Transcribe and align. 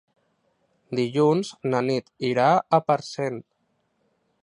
Dilluns 0.99 1.53
na 1.73 1.83
Nit 1.91 2.11
irà 2.33 2.49
a 2.79 2.83
Parcent. 2.91 3.43